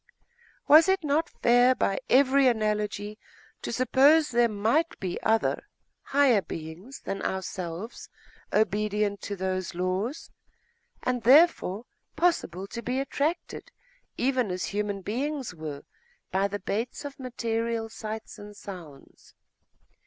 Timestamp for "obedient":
8.51-9.21